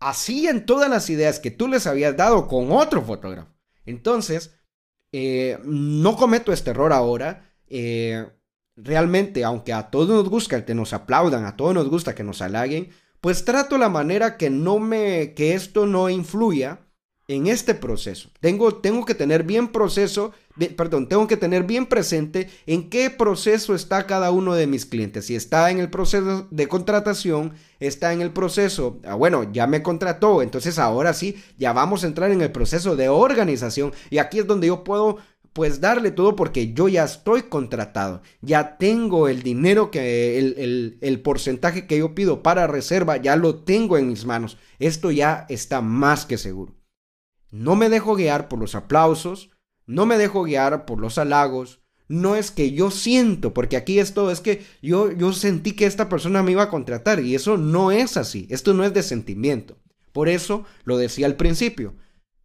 hacían 0.00 0.66
todas 0.66 0.88
las 0.88 1.10
ideas 1.10 1.40
que 1.40 1.50
tú 1.50 1.68
les 1.68 1.86
habías 1.86 2.16
dado 2.16 2.46
con 2.46 2.72
otro 2.72 3.02
fotógrafo. 3.02 3.52
Entonces, 3.84 4.54
eh, 5.12 5.58
no 5.64 6.16
cometo 6.16 6.52
este 6.52 6.70
error 6.70 6.92
ahora. 6.92 7.52
Eh, 7.68 8.26
realmente, 8.76 9.44
aunque 9.44 9.72
a 9.72 9.90
todos 9.90 10.08
nos 10.08 10.28
gusta 10.28 10.64
que 10.64 10.74
nos 10.74 10.92
aplaudan, 10.92 11.44
a 11.44 11.56
todos 11.56 11.74
nos 11.74 11.88
gusta 11.88 12.14
que 12.14 12.24
nos 12.24 12.42
halaguen, 12.42 12.90
pues 13.20 13.44
trato 13.44 13.78
la 13.78 13.88
manera 13.88 14.36
que 14.36 14.50
no 14.50 14.78
me, 14.78 15.34
que 15.34 15.54
esto 15.54 15.86
no 15.86 16.08
influya 16.08 16.87
en 17.28 17.46
este 17.46 17.74
proceso. 17.74 18.30
Tengo, 18.40 18.76
tengo 18.76 19.04
que 19.04 19.14
tener 19.14 19.44
bien 19.44 19.68
proceso, 19.68 20.32
perdón, 20.76 21.08
tengo 21.08 21.26
que 21.26 21.36
tener 21.36 21.64
bien 21.64 21.86
presente 21.86 22.48
en 22.66 22.88
qué 22.88 23.10
proceso 23.10 23.74
está 23.74 24.06
cada 24.06 24.30
uno 24.30 24.54
de 24.54 24.66
mis 24.66 24.86
clientes. 24.86 25.26
Si 25.26 25.36
está 25.36 25.70
en 25.70 25.78
el 25.78 25.90
proceso 25.90 26.48
de 26.50 26.68
contratación, 26.68 27.52
está 27.80 28.14
en 28.14 28.22
el 28.22 28.32
proceso, 28.32 28.98
ah, 29.04 29.14
bueno, 29.14 29.52
ya 29.52 29.66
me 29.66 29.82
contrató, 29.82 30.40
entonces 30.40 30.78
ahora 30.78 31.12
sí, 31.12 31.36
ya 31.58 31.74
vamos 31.74 32.02
a 32.02 32.06
entrar 32.06 32.32
en 32.32 32.40
el 32.40 32.50
proceso 32.50 32.96
de 32.96 33.10
organización 33.10 33.92
y 34.08 34.18
aquí 34.18 34.38
es 34.38 34.46
donde 34.46 34.68
yo 34.68 34.82
puedo 34.82 35.18
pues 35.52 35.80
darle 35.80 36.12
todo 36.12 36.36
porque 36.36 36.72
yo 36.72 36.88
ya 36.88 37.04
estoy 37.04 37.42
contratado, 37.42 38.22
ya 38.40 38.78
tengo 38.78 39.28
el 39.28 39.42
dinero 39.42 39.90
que 39.90 40.38
el, 40.38 40.98
el, 41.00 41.20
porcentaje 41.20 41.86
que 41.86 41.98
yo 41.98 42.14
pido 42.14 42.42
para 42.42 42.68
reserva, 42.68 43.16
ya 43.16 43.34
lo 43.36 43.56
tengo 43.56 43.98
en 43.98 44.08
mis 44.08 44.24
manos. 44.24 44.56
Esto 44.78 45.10
ya 45.10 45.46
está 45.48 45.80
más 45.80 46.26
que 46.26 46.38
seguro. 46.38 46.77
No 47.50 47.76
me 47.76 47.88
dejo 47.88 48.14
guiar 48.14 48.48
por 48.48 48.58
los 48.58 48.74
aplausos, 48.74 49.50
no 49.86 50.06
me 50.06 50.18
dejo 50.18 50.42
guiar 50.42 50.84
por 50.84 51.00
los 51.00 51.18
halagos, 51.18 51.80
no 52.08 52.36
es 52.36 52.50
que 52.50 52.72
yo 52.72 52.90
siento, 52.90 53.52
porque 53.52 53.76
aquí 53.76 53.98
esto 53.98 54.30
es 54.30 54.40
que 54.40 54.64
yo, 54.82 55.12
yo 55.12 55.32
sentí 55.32 55.72
que 55.72 55.86
esta 55.86 56.08
persona 56.08 56.42
me 56.42 56.52
iba 56.52 56.64
a 56.64 56.70
contratar 56.70 57.20
y 57.20 57.34
eso 57.34 57.58
no 57.58 57.92
es 57.92 58.16
así, 58.16 58.46
esto 58.50 58.74
no 58.74 58.84
es 58.84 58.94
de 58.94 59.02
sentimiento. 59.02 59.78
Por 60.12 60.28
eso 60.28 60.64
lo 60.84 60.96
decía 60.96 61.26
al 61.26 61.36
principio, 61.36 61.94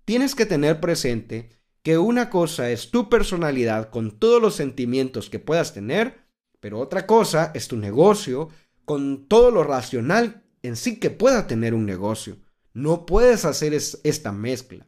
tienes 0.05 0.36
que 0.36 0.45
tener 0.45 0.79
presente 0.79 1.50
que 1.81 1.98
una 1.98 2.29
cosa 2.29 2.72
es 2.72 2.91
tu 2.91 3.10
personalidad 3.10 3.89
con 3.89 4.12
todos 4.19 4.41
los 4.41 4.55
sentimientos 4.55 5.29
que 5.29 5.39
puedas 5.39 5.74
tener, 5.74 6.24
pero 6.60 6.79
otra 6.79 7.05
cosa 7.05 7.51
es 7.53 7.67
tu 7.67 7.77
negocio 7.77 8.50
con 8.86 9.27
todo 9.27 9.51
lo 9.51 9.63
racional 9.63 10.43
en 10.62 10.75
sí 10.75 11.00
que 11.00 11.10
pueda 11.10 11.48
tener 11.48 11.74
un 11.74 11.86
negocio. 11.86 12.38
No 12.74 13.05
puedes 13.05 13.45
hacer 13.45 13.74
esta 13.74 14.31
mezcla. 14.31 14.88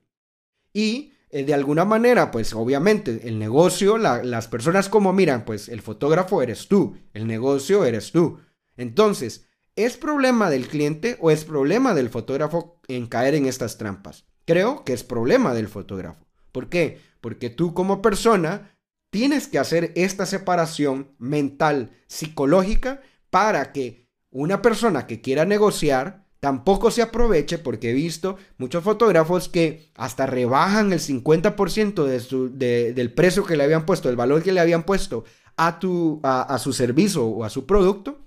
Y 0.75 1.13
eh, 1.29 1.45
de 1.45 1.53
alguna 1.53 1.85
manera, 1.85 2.31
pues 2.31 2.53
obviamente 2.53 3.21
el 3.23 3.39
negocio, 3.39 3.97
las 3.97 4.47
personas 4.49 4.89
como 4.89 5.13
miran, 5.13 5.45
pues 5.45 5.69
el 5.69 5.81
fotógrafo 5.81 6.41
eres 6.41 6.67
tú, 6.67 6.97
el 7.13 7.27
negocio 7.27 7.85
eres 7.85 8.11
tú. 8.11 8.41
Entonces, 8.75 9.47
¿es 9.77 9.95
problema 9.95 10.49
del 10.49 10.67
cliente 10.67 11.17
o 11.21 11.31
es 11.31 11.45
problema 11.45 11.93
del 11.93 12.09
fotógrafo 12.09 12.81
en 12.89 13.07
caer 13.07 13.35
en 13.35 13.45
estas 13.45 13.77
trampas? 13.77 14.25
Creo 14.43 14.83
que 14.83 14.91
es 14.91 15.05
problema 15.05 15.53
del 15.53 15.69
fotógrafo. 15.69 16.27
¿Por 16.51 16.67
qué? 16.67 16.99
Porque 17.21 17.49
tú 17.49 17.73
como 17.73 18.01
persona 18.01 18.77
tienes 19.11 19.47
que 19.47 19.59
hacer 19.59 19.93
esta 19.95 20.25
separación 20.25 21.15
mental, 21.19 21.91
psicológica, 22.07 23.01
para 23.29 23.71
que 23.71 24.09
una 24.29 24.61
persona 24.61 25.07
que 25.07 25.21
quiera 25.21 25.45
negociar 25.45 26.24
tampoco 26.45 26.91
se 26.91 27.01
aproveche, 27.01 27.57
porque 27.57 27.89
he 27.89 27.93
visto 27.93 28.37
muchos 28.59 28.83
fotógrafos 28.83 29.49
que 29.49 29.89
hasta 29.95 30.27
rebajan 30.27 30.93
el 30.93 30.99
50% 30.99 32.05
de 32.05 32.19
su, 32.19 32.55
del 32.55 33.11
precio 33.13 33.43
que 33.43 33.57
le 33.57 33.63
habían 33.63 33.87
puesto, 33.87 34.11
el 34.11 34.15
valor 34.15 34.43
que 34.43 34.51
le 34.51 34.59
habían 34.59 34.83
puesto 34.83 35.23
a, 35.57 35.79
tu, 35.79 36.19
a 36.21 36.59
su 36.59 36.71
servicio 36.71 37.25
o 37.25 37.43
a 37.43 37.49
su 37.49 37.65
producto 37.65 38.19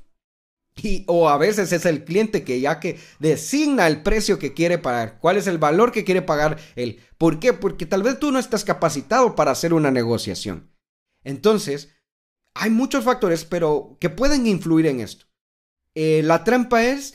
y, 0.83 1.05
o 1.07 1.29
a 1.29 1.39
veces 1.39 1.71
es 1.71 1.87
el 1.87 2.03
cliente 2.03 2.43
que 2.43 2.59
ya 2.59 2.81
que 2.81 2.99
designa 3.21 3.87
el 3.87 4.03
precio 4.03 4.41
que 4.41 4.53
quiere 4.53 4.79
pagar, 4.79 5.21
cuál 5.21 5.37
es 5.37 5.47
el 5.47 5.59
valor 5.59 5.93
que 5.93 6.03
quiere 6.03 6.23
pagar 6.23 6.59
él. 6.75 6.99
¿Por 7.19 7.39
qué? 7.39 7.53
Porque 7.53 7.87
tal 7.87 8.03
vez 8.03 8.19
tú 8.19 8.33
no 8.33 8.41
estás 8.41 8.65
capacitado 8.65 9.37
para 9.37 9.53
hacer 9.53 9.73
una 9.73 9.93
negociación. 9.93 10.73
Entonces, 11.23 11.95
hay 12.55 12.71
muchos 12.71 13.05
factores, 13.05 13.45
pero 13.45 13.97
que 14.01 14.11
pueden 14.11 14.49
influir 14.49 14.87
en 14.87 14.99
esto. 14.99 15.27
Eh, 15.95 16.23
la 16.25 16.43
trampa 16.43 16.83
es 16.83 17.15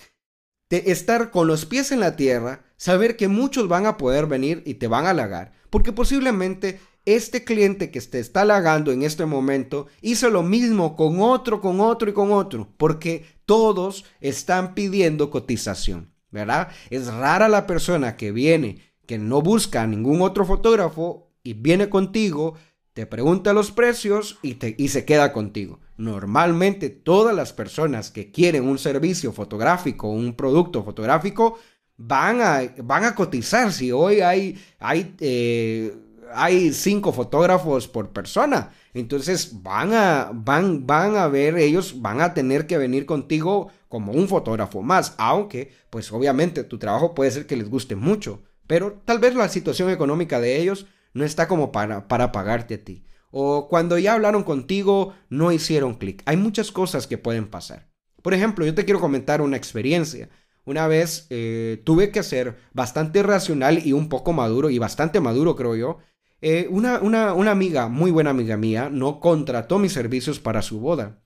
de 0.73 0.91
estar 0.91 1.29
con 1.29 1.45
los 1.45 1.67
pies 1.67 1.91
en 1.91 1.99
la 1.99 2.15
tierra, 2.15 2.63
saber 2.77 3.15
que 3.15 3.27
muchos 3.27 3.67
van 3.67 3.85
a 3.85 3.95
poder 3.95 4.25
venir 4.25 4.63
y 4.65 4.73
te 4.73 4.87
van 4.87 5.05
a 5.05 5.11
halagar, 5.11 5.51
porque 5.69 5.91
posiblemente 5.91 6.79
este 7.05 7.43
cliente 7.43 7.91
que 7.91 8.01
te 8.01 8.17
está 8.17 8.41
halagando 8.41 8.91
en 8.91 9.03
este 9.03 9.27
momento 9.27 9.85
hizo 10.01 10.31
lo 10.31 10.41
mismo 10.41 10.95
con 10.95 11.21
otro, 11.21 11.61
con 11.61 11.79
otro 11.79 12.09
y 12.09 12.13
con 12.13 12.31
otro, 12.31 12.73
porque 12.77 13.23
todos 13.45 14.03
están 14.19 14.73
pidiendo 14.73 15.29
cotización, 15.29 16.11
¿verdad? 16.31 16.69
Es 16.89 17.05
rara 17.05 17.49
la 17.49 17.67
persona 17.67 18.17
que 18.17 18.31
viene, 18.31 18.81
que 19.05 19.19
no 19.19 19.43
busca 19.43 19.83
a 19.83 19.87
ningún 19.87 20.23
otro 20.23 20.43
fotógrafo 20.43 21.29
y 21.43 21.53
viene 21.53 21.89
contigo, 21.89 22.55
te 22.93 23.05
pregunta 23.05 23.53
los 23.53 23.69
precios 23.69 24.39
y, 24.41 24.55
te, 24.55 24.73
y 24.75 24.87
se 24.87 25.05
queda 25.05 25.33
contigo. 25.33 25.81
Normalmente 25.97 26.89
todas 26.89 27.35
las 27.35 27.53
personas 27.53 28.11
que 28.11 28.31
quieren 28.31 28.67
un 28.67 28.79
servicio 28.79 29.31
fotográfico, 29.31 30.09
un 30.09 30.35
producto 30.35 30.83
fotográfico, 30.83 31.57
van 31.97 32.41
a, 32.41 32.61
van 32.83 33.05
a 33.05 33.15
cotizar. 33.15 33.71
Si 33.71 33.91
hoy 33.91 34.21
hay, 34.21 34.57
hay 34.79 35.15
eh, 35.19 35.93
hay 36.33 36.73
cinco 36.73 37.11
fotógrafos 37.13 37.87
por 37.87 38.09
persona. 38.09 38.71
Entonces 38.93 39.61
van 39.61 39.93
a, 39.93 40.31
van, 40.33 40.85
van 40.85 41.15
a 41.15 41.27
ver, 41.27 41.57
ellos 41.57 42.01
van 42.01 42.21
a 42.21 42.33
tener 42.33 42.67
que 42.67 42.77
venir 42.77 43.05
contigo 43.05 43.69
como 43.87 44.11
un 44.11 44.27
fotógrafo 44.27 44.81
más, 44.81 45.13
aunque 45.17 45.71
pues 45.89 46.11
obviamente 46.11 46.63
tu 46.63 46.77
trabajo 46.77 47.13
puede 47.13 47.31
ser 47.31 47.45
que 47.45 47.55
les 47.55 47.69
guste 47.69 47.95
mucho, 47.95 48.41
pero 48.67 49.01
tal 49.05 49.19
vez 49.19 49.35
la 49.35 49.49
situación 49.49 49.89
económica 49.89 50.39
de 50.39 50.59
ellos 50.59 50.87
no 51.13 51.23
está 51.23 51.47
como 51.47 51.71
para, 51.71 52.07
para 52.07 52.31
pagarte 52.31 52.75
a 52.75 52.83
ti. 52.83 53.05
O 53.35 53.67
cuando 53.67 53.97
ya 53.97 54.13
hablaron 54.13 54.43
contigo 54.43 55.15
no 55.27 55.51
hicieron 55.51 55.95
clic. 55.95 56.21
Hay 56.27 56.37
muchas 56.37 56.71
cosas 56.71 57.07
que 57.07 57.17
pueden 57.17 57.47
pasar. 57.47 57.89
Por 58.21 58.35
ejemplo, 58.35 58.63
yo 58.63 58.75
te 58.75 58.85
quiero 58.85 58.99
comentar 58.99 59.41
una 59.41 59.57
experiencia. 59.57 60.29
Una 60.65 60.87
vez 60.87 61.25
eh, 61.31 61.81
tuve 61.83 62.11
que 62.11 62.21
ser 62.21 62.57
bastante 62.73 63.23
racional 63.23 63.83
y 63.83 63.93
un 63.93 64.07
poco 64.07 64.33
maduro, 64.33 64.69
y 64.69 64.77
bastante 64.77 65.19
maduro 65.19 65.55
creo 65.55 65.75
yo, 65.75 65.97
eh, 66.41 66.67
una, 66.69 67.01
una, 67.01 67.51
amiga, 67.51 67.87
muy 67.87 68.11
buena 68.11 68.29
amiga 68.29 68.55
mía, 68.55 68.89
no 68.91 69.19
contrató 69.19 69.79
mis 69.79 69.93
servicios 69.93 70.39
para 70.39 70.61
su 70.61 70.79
boda. 70.79 71.23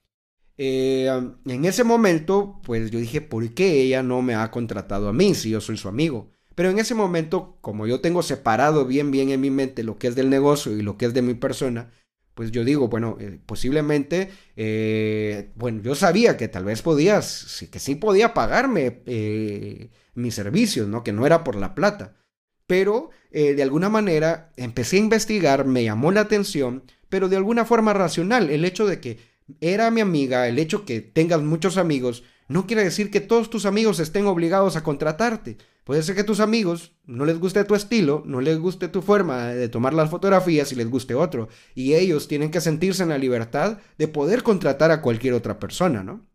Eh, 0.57 1.07
en 1.45 1.65
ese 1.65 1.83
momento, 1.83 2.61
pues 2.63 2.89
yo 2.89 2.99
dije, 2.99 3.19
¿por 3.19 3.53
qué 3.53 3.81
ella 3.81 4.01
no 4.01 4.21
me 4.21 4.33
ha 4.33 4.49
contratado 4.49 5.09
a 5.09 5.13
mí 5.13 5.35
si 5.35 5.49
yo 5.49 5.59
soy 5.59 5.75
su 5.75 5.89
amigo? 5.89 6.31
Pero 6.57 6.71
en 6.71 6.79
ese 6.79 6.95
momento, 6.95 7.57
como 7.61 7.87
yo 7.87 8.01
tengo 8.01 8.23
separado 8.23 8.85
bien, 8.85 9.11
bien 9.11 9.29
en 9.29 9.39
mi 9.39 9.51
mente 9.51 9.83
lo 9.83 9.97
que 9.97 10.07
es 10.07 10.15
del 10.15 10.29
negocio 10.29 10.75
y 10.75 10.81
lo 10.81 10.97
que 10.97 11.05
es 11.05 11.13
de 11.13 11.21
mi 11.21 11.35
persona, 11.35 11.91
pues 12.33 12.51
yo 12.51 12.65
digo, 12.65 12.87
bueno, 12.87 13.15
eh, 13.19 13.39
posiblemente, 13.45 14.31
bueno, 15.55 15.81
yo 15.83 15.95
sabía 15.95 16.35
que 16.35 16.47
tal 16.47 16.65
vez 16.65 16.81
podías, 16.81 17.65
que 17.71 17.79
sí 17.79 17.95
podía 17.95 18.33
pagarme 18.33 19.01
mis 20.15 20.35
servicios, 20.35 20.87
¿no? 20.87 21.03
Que 21.03 21.13
no 21.13 21.25
era 21.25 21.43
por 21.43 21.55
la 21.55 21.75
plata 21.75 22.17
pero 22.67 23.09
eh, 23.31 23.53
de 23.53 23.63
alguna 23.63 23.89
manera 23.89 24.51
empecé 24.57 24.97
a 24.97 24.99
investigar, 24.99 25.65
me 25.65 25.85
llamó 25.85 26.11
la 26.11 26.21
atención, 26.21 26.83
pero 27.09 27.29
de 27.29 27.37
alguna 27.37 27.65
forma 27.65 27.93
racional. 27.93 28.49
El 28.49 28.65
hecho 28.65 28.85
de 28.85 28.99
que 28.99 29.17
era 29.61 29.89
mi 29.89 30.01
amiga, 30.01 30.47
el 30.47 30.59
hecho 30.59 30.85
que 30.85 30.99
tengas 30.99 31.41
muchos 31.41 31.77
amigos, 31.77 32.23
no 32.47 32.65
quiere 32.65 32.83
decir 32.83 33.11
que 33.11 33.21
todos 33.21 33.49
tus 33.49 33.65
amigos 33.65 33.99
estén 33.99 34.25
obligados 34.25 34.75
a 34.75 34.83
contratarte. 34.83 35.57
Puede 35.83 36.03
ser 36.03 36.15
que 36.15 36.23
tus 36.23 36.39
amigos 36.39 36.93
no 37.05 37.25
les 37.25 37.39
guste 37.39 37.63
tu 37.63 37.75
estilo, 37.75 38.23
no 38.25 38.41
les 38.41 38.57
guste 38.57 38.87
tu 38.87 39.01
forma 39.01 39.47
de 39.47 39.69
tomar 39.69 39.93
las 39.93 40.09
fotografías 40.09 40.71
y 40.71 40.75
les 40.75 40.89
guste 40.89 41.15
otro. 41.15 41.49
Y 41.75 41.93
ellos 41.93 42.27
tienen 42.27 42.51
que 42.51 42.61
sentirse 42.61 43.03
en 43.03 43.09
la 43.09 43.17
libertad 43.17 43.79
de 43.97 44.07
poder 44.07 44.43
contratar 44.43 44.91
a 44.91 45.01
cualquier 45.01 45.33
otra 45.33 45.59
persona, 45.59 46.03
¿no? 46.03 46.25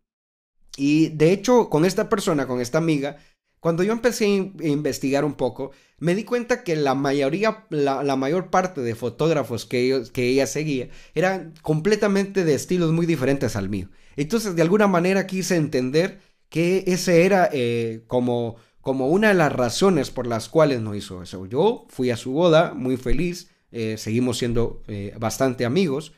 Y 0.75 1.09
de 1.09 1.31
hecho, 1.31 1.69
con 1.69 1.85
esta 1.85 2.09
persona, 2.09 2.47
con 2.47 2.61
esta 2.61 2.79
amiga, 2.79 3.17
cuando 3.59 3.83
yo 3.83 3.93
empecé 3.93 4.25
a 4.25 4.67
investigar 4.67 5.23
un 5.23 5.35
poco, 5.35 5.71
me 5.99 6.15
di 6.15 6.23
cuenta 6.25 6.63
que 6.63 6.75
la 6.75 6.95
mayoría, 6.95 7.65
la, 7.69 8.15
mayor 8.15 8.49
parte 8.49 8.81
de 8.81 8.95
fotógrafos 8.95 9.65
que, 9.65 10.03
que 10.11 10.27
ella 10.27 10.47
seguía 10.47 10.89
eran 11.13 11.53
completamente 11.61 12.43
de 12.43 12.55
estilos 12.55 12.91
muy 12.91 13.05
diferentes 13.05 13.55
al 13.55 13.69
mío. 13.69 13.89
Entonces, 14.15 14.55
de 14.55 14.61
alguna 14.61 14.87
manera 14.87 15.27
quise 15.27 15.55
entender 15.55 16.19
que 16.49 16.83
ese 16.87 17.25
era 17.25 17.49
eh, 17.51 18.03
como, 18.07 18.57
como 18.79 19.07
una 19.07 19.29
de 19.29 19.33
las 19.33 19.51
razones 19.51 20.11
por 20.11 20.27
las 20.27 20.49
cuales 20.49 20.81
no 20.81 20.93
hizo 20.93 21.23
eso. 21.23 21.45
Yo 21.45 21.85
fui 21.89 22.11
a 22.11 22.17
su 22.17 22.31
boda 22.31 22.73
muy 22.73 22.97
feliz, 22.97 23.49
eh, 23.71 23.95
seguimos 23.97 24.37
siendo 24.37 24.83
eh, 24.87 25.15
bastante 25.19 25.65
amigos, 25.65 26.13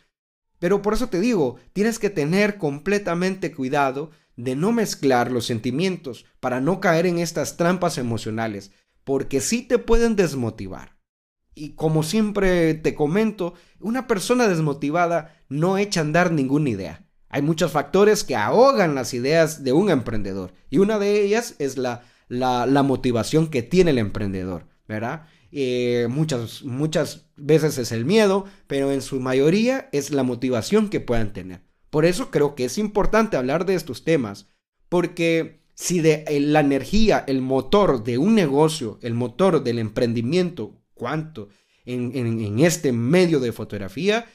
pero 0.59 0.81
por 0.81 0.93
eso 0.93 1.07
te 1.07 1.19
digo, 1.19 1.57
tienes 1.73 1.99
que 1.99 2.09
tener 2.09 2.57
completamente 2.57 3.53
cuidado 3.53 4.11
de 4.35 4.55
no 4.55 4.71
mezclar 4.71 5.31
los 5.31 5.45
sentimientos 5.45 6.25
para 6.39 6.59
no 6.59 6.79
caer 6.79 7.05
en 7.05 7.19
estas 7.19 7.55
trampas 7.55 7.97
emocionales, 7.97 8.71
porque 9.03 9.39
sí 9.39 9.61
te 9.61 9.77
pueden 9.77 10.15
desmotivar. 10.15 10.97
Y 11.53 11.75
como 11.75 12.03
siempre 12.03 12.73
te 12.73 12.95
comento, 12.95 13.53
una 13.79 14.07
persona 14.07 14.47
desmotivada 14.47 15.37
no 15.47 15.77
echa 15.77 16.01
a 16.01 16.03
andar 16.03 16.31
ninguna 16.33 16.69
idea. 16.69 17.04
Hay 17.35 17.41
muchos 17.41 17.73
factores 17.73 18.23
que 18.23 18.37
ahogan 18.37 18.95
las 18.95 19.13
ideas 19.13 19.65
de 19.65 19.73
un 19.73 19.89
emprendedor 19.89 20.53
y 20.69 20.77
una 20.77 20.99
de 20.99 21.21
ellas 21.21 21.55
es 21.59 21.77
la, 21.77 22.05
la, 22.29 22.81
motivación 22.81 23.47
que 23.49 23.61
tiene 23.61 23.91
el 23.91 23.97
emprendedor, 23.97 24.67
¿verdad? 24.87 25.27
Eh, 25.51 26.07
muchas, 26.09 26.63
muchas 26.63 27.25
veces 27.35 27.77
es 27.77 27.91
el 27.91 28.05
miedo, 28.05 28.45
pero 28.67 28.89
en 28.93 29.01
su 29.01 29.19
mayoría 29.19 29.89
es 29.91 30.11
la 30.11 30.23
motivación 30.23 30.87
que 30.87 31.01
puedan 31.01 31.33
tener. 31.33 31.59
Por 31.89 32.05
eso 32.05 32.31
creo 32.31 32.55
que 32.55 32.63
es 32.63 32.77
importante 32.77 33.35
hablar 33.35 33.65
de 33.65 33.75
estos 33.75 34.05
temas, 34.05 34.47
porque 34.87 35.59
si 35.73 35.99
de 35.99 36.23
eh, 36.29 36.39
la 36.39 36.61
energía, 36.61 37.25
el 37.27 37.41
motor 37.41 38.05
de 38.05 38.17
un 38.17 38.33
negocio, 38.33 38.97
el 39.01 39.13
motor 39.13 39.61
del 39.61 39.79
emprendimiento, 39.79 40.81
cuánto 40.93 41.49
en, 41.85 42.59
este 42.59 42.91
medio 42.91 43.41
de 43.41 43.51
fotografía, 43.51 44.25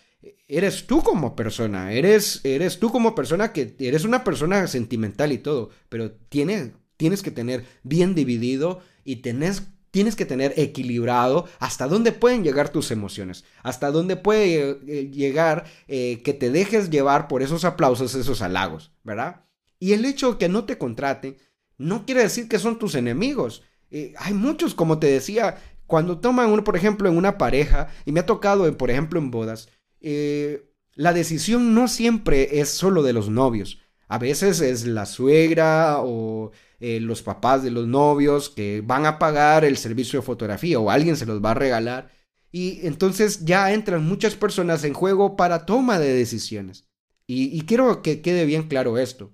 eres 0.49 0.87
tú 0.87 1.03
como 1.03 1.35
persona, 1.37 1.93
eres, 1.93 2.41
eres 2.45 2.79
tú 2.79 2.91
como 2.91 3.15
persona 3.15 3.53
que 3.53 3.75
eres 3.79 4.05
una 4.05 4.25
persona 4.25 4.67
sentimental 4.67 5.33
y 5.33 5.39
todo, 5.39 5.71
pero 5.89 6.13
tienes, 6.13 6.73
tienes 6.97 7.23
que 7.23 7.31
tener 7.31 7.65
bien 7.83 8.15
dividido 8.15 8.81
y 9.05 9.17
tenés 9.17 9.63
tienes 9.91 10.17
que 10.17 10.27
tener 10.27 10.55
equilibrado 10.57 11.49
hasta 11.59 11.89
dónde 11.89 12.13
pueden 12.13 12.45
llegar 12.45 12.69
tus 12.69 12.91
emociones, 12.91 13.45
hasta 13.63 13.91
dónde 13.91 14.17
puede 14.17 14.79
eh, 14.87 15.11
llegar 15.11 15.65
eh, 15.89 16.23
que 16.23 16.33
te 16.33 16.51
dejes 16.51 16.91
llevar 16.91 17.29
por 17.29 17.43
esos 17.43 17.65
aplausos, 17.65 18.15
esos 18.15 18.43
halagos, 18.43 18.93
¿verdad? 19.03 19.45
Y 19.79 19.93
el 19.93 20.05
hecho 20.05 20.33
de 20.33 20.39
que 20.39 20.49
no 20.49 20.65
te 20.65 20.79
contraten 20.79 21.39
no 21.77 22.05
quiere 22.05 22.23
decir 22.23 22.49
que 22.49 22.59
son 22.59 22.79
tus 22.79 22.95
enemigos. 22.95 23.63
Eh, 23.91 24.15
hay 24.19 24.35
muchos, 24.35 24.75
como 24.75 24.99
te 24.99 25.09
decía, 25.09 25.57
cuando 25.87 26.21
toman 26.21 26.51
uno, 26.51 26.63
por 26.63 26.77
ejemplo, 26.77 27.09
en 27.09 27.17
una 27.17 27.39
pareja, 27.39 27.89
y 28.05 28.13
me 28.13 28.21
ha 28.21 28.27
tocado, 28.27 28.77
por 28.77 28.91
ejemplo, 28.91 29.19
en 29.19 29.31
bodas, 29.31 29.69
la 30.01 31.13
decisión 31.13 31.75
no 31.75 31.89
siempre 31.89 32.61
es 32.61 32.71
solo 32.71 33.03
de 33.03 33.13
los 33.13 33.29
novios. 33.29 33.79
A 34.09 34.19
veces 34.19 34.61
es 34.61 34.87
la 34.87 35.07
suegra 35.07 35.99
o 36.01 36.51
eh, 36.81 36.99
los 36.99 37.23
papás 37.23 37.63
de 37.63 37.71
los 37.71 37.87
novios 37.87 38.51
que 38.51 38.83
van 38.85 39.07
a 39.07 39.19
pagar 39.19 39.65
el 39.65 39.77
servicio 39.77 40.19
de 40.19 40.27
fotografía 40.27 40.81
o 40.81 40.91
alguien 40.91 41.17
se 41.17 41.27
los 41.27 41.45
va 41.45 41.53
a 41.53 41.55
regalar. 41.55 42.11
Y 42.51 42.85
entonces 42.87 43.45
ya 43.45 43.73
entran 43.73 44.05
muchas 44.05 44.35
personas 44.35 44.83
en 44.85 44.95
juego 44.95 45.37
para 45.37 45.67
toma 45.67 45.99
de 45.99 46.13
decisiones. 46.13 46.89
Y, 47.27 47.61
quiero 47.61 48.03
que 48.03 48.23
quede 48.23 48.45
bien 48.45 48.67
claro 48.67 48.99
esto. 48.99 49.33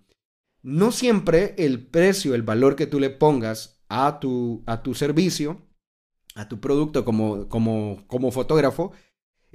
No 0.60 0.92
siempre 0.92 1.54
el 1.56 1.86
precio, 1.86 2.34
el 2.34 2.42
valor 2.42 2.76
que 2.76 2.86
tú 2.86 3.00
le 3.00 3.08
pongas 3.08 3.82
a 3.88 4.20
tu, 4.20 4.62
a 4.66 4.82
tu 4.82 4.94
servicio, 4.94 5.62
a 6.34 6.46
tu 6.46 6.60
producto 6.60 7.06
como, 7.06 7.48
como, 7.48 8.04
como 8.06 8.32
fotógrafo, 8.32 8.92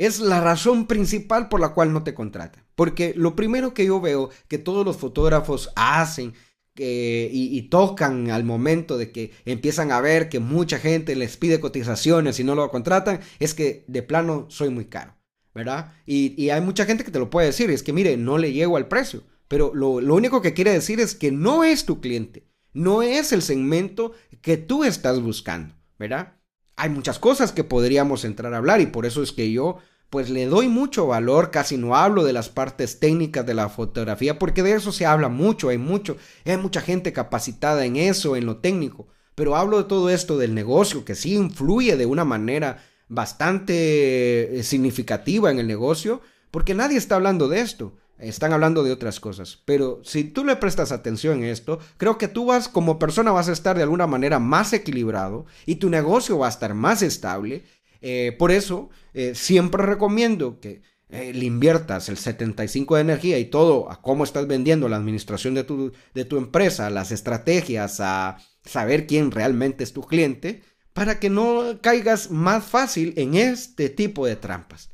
es 0.01 0.20
la 0.20 0.41
razón 0.41 0.88
principal 0.88 1.48
por 1.48 1.60
la 1.60 1.75
cual 1.75 1.93
no 1.93 2.01
te 2.03 2.15
contratan. 2.15 2.63
Porque 2.74 3.13
lo 3.15 3.36
primero 3.36 3.75
que 3.75 3.86
yo 3.86 4.01
veo 4.01 4.31
que 4.48 4.58
todos 4.58 4.84
los 4.84 4.98
fotógrafos 4.98 5.72
hacen 5.75 6.34
y, 6.75 7.62
tocan 7.70 8.31
al 8.31 8.43
momento 8.43 8.98
de 8.98 9.12
que 9.12 9.31
empiezan 9.46 9.91
a 9.91 10.01
ver 10.01 10.27
que 10.27 10.39
mucha 10.39 10.79
gente 10.79 11.15
les 11.15 11.38
pide 11.38 11.60
cotizaciones 11.60 12.39
y 12.39 12.43
no 12.43 12.55
lo 12.55 12.72
contratan, 12.72 13.20
es 13.38 13.53
que 13.53 13.86
de 13.88 14.01
plano 14.01 14.48
soy 14.50 14.70
muy 14.70 14.86
caro, 14.86 15.15
¿verdad? 15.53 15.93
Y, 16.08 16.50
hay 16.50 16.62
mucha 16.62 16.86
gente 16.86 17.03
que 17.03 17.12
te 17.12 17.20
lo 17.20 17.29
puede 17.29 17.48
decir, 17.48 17.70
es 17.70 17.84
que 17.84 17.93
mire, 17.93 18.17
no 18.17 18.39
le 18.39 18.53
llego 18.53 18.77
al 18.77 18.88
precio, 18.88 19.22
pero 19.48 19.72
lo, 19.75 20.01
lo 20.01 20.15
único 20.15 20.41
que 20.41 20.55
quiere 20.55 20.72
decir 20.72 21.00
es 21.00 21.13
que 21.13 21.31
no 21.31 21.63
es 21.63 21.86
tu 21.86 22.01
cliente, 22.01 22.48
no 22.74 23.03
es 23.03 23.34
el 23.34 23.43
segmento 23.43 24.13
que 24.41 24.58
tú 24.58 24.84
estás 24.84 25.22
buscando, 25.22 25.75
¿verdad? 26.00 26.39
Hay 26.75 26.89
muchas 26.89 27.20
cosas 27.20 27.51
que 27.51 27.63
podríamos 27.63 28.25
entrar 28.25 28.51
a 28.55 28.58
hablar 28.58 28.81
y 28.81 28.88
por 28.88 29.05
eso 29.05 29.22
es 29.22 29.31
que 29.31 29.51
yo 29.51 29.77
pues 30.12 30.29
le 30.29 30.46
doy 30.46 30.68
mucho 30.68 31.07
valor, 31.07 31.51
casi 31.51 31.77
no 31.77 31.96
hablo 31.96 32.25
de 32.25 32.33
las 32.33 32.50
partes 32.50 33.00
técnicas 33.00 33.46
de 33.46 33.53
la 33.53 33.70
fotografía, 33.70 34.38
porque 34.38 34.62
de 34.62 34.74
eso 34.74 34.92
se 34.92 35.05
habla 35.05 35.29
mucho, 35.29 35.70
hay 35.70 35.77
mucho, 35.77 36.18
hay 36.46 36.57
mucha 36.57 36.81
gente 36.81 37.14
capacitada 37.14 37.86
en 37.86 37.96
eso, 37.96 38.36
en 38.36 38.46
lo 38.46 38.57
técnico, 38.57 39.07
pero 39.36 39.55
hablo 39.55 39.77
de 39.77 39.86
todo 39.86 40.09
esto 40.09 40.38
del 40.38 40.53
negocio, 40.53 41.05
que 41.05 41.16
sí 41.16 41.36
influye 41.36 41.96
de 41.96 42.05
una 42.05 42.25
manera 42.25 42.83
bastante 43.07 44.59
eh, 44.59 44.64
significativa 44.64 45.50
en 45.50 45.59
el 45.59 45.68
negocio, 45.68 46.20
porque 46.51 46.75
nadie 46.75 46.98
está 46.98 47.16
hablando 47.16 47.48
de 47.48 47.62
esto, 47.62 47.94
están 48.18 48.51
hablando 48.51 48.83
de 48.83 48.92
otras 48.92 49.22
cosas, 49.22 49.59
pero 49.64 50.01
si 50.03 50.25
tú 50.25 50.44
le 50.44 50.57
prestas 50.57 50.92
atención 50.92 51.42
a 51.42 51.50
esto, 51.50 51.79
creo 51.96 52.18
que 52.18 52.27
tú 52.27 52.48
vas 52.48 52.68
como 52.68 53.00
persona 53.00 53.31
vas 53.31 53.48
a 53.48 53.53
estar 53.53 53.77
de 53.77 53.83
alguna 53.83 54.07
manera 54.07 54.40
más 54.40 54.74
equilibrado 54.74 55.46
y 55.66 55.75
tu 55.75 55.90
negocio 55.90 56.38
va 56.38 56.48
a 56.48 56.51
estar 56.51 56.74
más 56.74 57.01
estable 57.01 57.64
eh, 58.01 58.35
por 58.37 58.51
eso, 58.51 58.90
eh, 59.14 59.33
siempre 59.35 59.83
recomiendo 59.83 60.59
que 60.59 60.81
eh, 61.09 61.33
le 61.33 61.46
inviertas 61.46 62.09
el 62.09 62.18
75 62.18 62.96
de 62.96 63.01
energía 63.01 63.37
y 63.37 63.46
todo 63.46 63.92
a 63.92 64.01
cómo 64.01 64.24
estás 64.24 64.48
vendiendo 64.48 64.90
la 64.90 64.98
administración 64.98 65.53
de 65.53 65.64
tu, 65.64 65.92
de 66.14 66.25
tu 66.25 66.37
empresa, 66.37 66.90
las 66.90 67.11
estrategias, 67.11 68.00
a 68.00 68.37
saber 68.66 69.07
quién 69.07 69.31
realmente 69.31 69.83
es 69.83 69.94
tu 69.94 70.01
cliente, 70.01 70.64
para 70.94 71.20
que 71.20 71.29
no 71.29 71.79
caigas 71.81 72.31
más 72.31 72.66
fácil 72.66 73.14
en 73.18 73.35
este 73.35 73.90
tipo 73.90 74.25
de 74.25 74.35
trampas. 74.35 74.90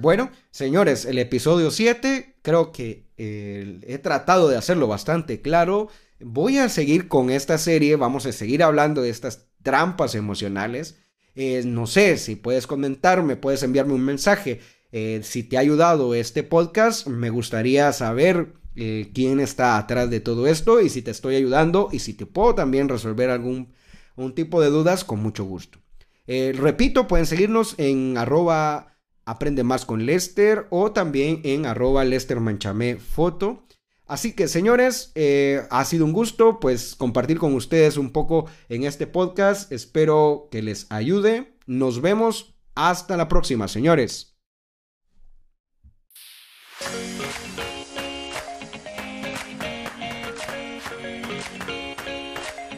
bueno, 0.00 0.30
señores, 0.50 1.04
el 1.04 1.18
episodio 1.18 1.70
7 1.70 2.36
creo 2.42 2.72
que 2.72 3.06
he 3.16 3.98
tratado 4.02 4.48
de 4.48 4.56
hacerlo 4.56 4.86
bastante 4.86 5.42
claro. 5.42 5.88
Voy 6.18 6.58
a 6.58 6.68
seguir 6.68 7.08
con 7.08 7.30
esta 7.30 7.58
serie, 7.58 7.96
vamos 7.96 8.26
a 8.26 8.32
seguir 8.32 8.62
hablando 8.62 9.02
de 9.02 9.10
estas 9.10 9.48
trampas 9.62 10.14
emocionales. 10.14 10.96
Eh, 11.34 11.62
no 11.64 11.86
sé, 11.86 12.16
si 12.16 12.36
puedes 12.36 12.66
comentarme, 12.66 13.36
puedes 13.36 13.62
enviarme 13.62 13.94
un 13.94 14.04
mensaje. 14.04 14.60
Eh, 14.92 15.20
si 15.22 15.42
te 15.42 15.56
ha 15.56 15.60
ayudado 15.60 16.14
este 16.14 16.42
podcast, 16.42 17.06
me 17.06 17.30
gustaría 17.30 17.92
saber 17.92 18.54
eh, 18.74 19.10
quién 19.14 19.40
está 19.40 19.78
atrás 19.78 20.10
de 20.10 20.20
todo 20.20 20.46
esto 20.46 20.80
y 20.80 20.88
si 20.88 21.02
te 21.02 21.10
estoy 21.10 21.36
ayudando 21.36 21.88
y 21.92 22.00
si 22.00 22.14
te 22.14 22.26
puedo 22.26 22.54
también 22.54 22.88
resolver 22.88 23.30
algún 23.30 23.72
un 24.16 24.34
tipo 24.34 24.60
de 24.60 24.68
dudas, 24.68 25.04
con 25.04 25.22
mucho 25.22 25.44
gusto. 25.44 25.78
repito, 26.26 27.08
pueden 27.08 27.26
seguirnos 27.26 27.74
en 27.78 28.18
arroba 28.18 28.98
aprende 29.24 29.62
más 29.64 29.86
con 29.86 30.04
Lester 30.04 30.66
o 30.70 30.92
también 30.92 31.40
en 31.44 31.64
arroba 31.64 32.04
Lester 32.04 32.40
Manchamé 32.40 32.96
Foto. 32.96 33.64
Así 34.10 34.32
que 34.32 34.48
señores, 34.48 35.12
eh, 35.14 35.62
ha 35.70 35.84
sido 35.84 36.04
un 36.04 36.12
gusto 36.12 36.58
pues 36.58 36.96
compartir 36.96 37.38
con 37.38 37.54
ustedes 37.54 37.96
un 37.96 38.10
poco 38.10 38.46
en 38.68 38.82
este 38.82 39.06
podcast. 39.06 39.70
Espero 39.70 40.48
que 40.50 40.62
les 40.62 40.88
ayude. 40.90 41.54
Nos 41.66 42.00
vemos. 42.00 42.56
Hasta 42.74 43.16
la 43.16 43.28
próxima, 43.28 43.68
señores. 43.68 44.36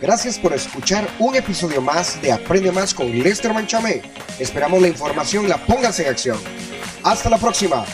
Gracias 0.02 0.38
por 0.38 0.52
escuchar 0.52 1.08
un 1.18 1.34
episodio 1.34 1.80
más 1.80 2.20
de 2.20 2.30
Aprende 2.30 2.70
Más 2.72 2.92
con 2.92 3.10
Lester 3.10 3.54
Manchamé. 3.54 4.02
Esperamos 4.38 4.82
la 4.82 4.88
información 4.88 5.48
la 5.48 5.56
pongas 5.64 5.98
en 5.98 6.08
acción. 6.08 6.36
Hasta 7.02 7.30
la 7.30 7.38
próxima. 7.38 7.86